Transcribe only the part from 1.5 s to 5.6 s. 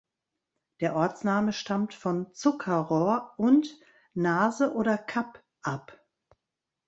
stammt von "(Zuckerrohr)" und "(Nase oder Kap)"